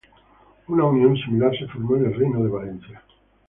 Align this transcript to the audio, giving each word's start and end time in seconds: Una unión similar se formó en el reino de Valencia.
Una 0.67 0.85
unión 0.85 1.15
similar 1.15 1.55
se 1.55 1.67
formó 1.67 1.95
en 1.95 2.05
el 2.05 2.15
reino 2.15 2.41
de 2.41 2.49
Valencia. 2.49 3.03